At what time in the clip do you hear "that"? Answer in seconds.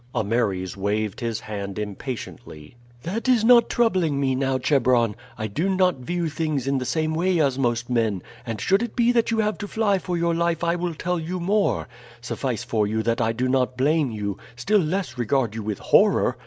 3.03-3.29, 9.11-9.29, 13.03-13.21